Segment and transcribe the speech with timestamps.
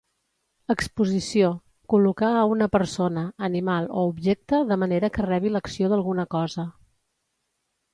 [0.73, 1.51] Exposició:
[1.93, 6.71] col·locar a una persona, animal o objecte de manera que rebi l'acció d'alguna cosa.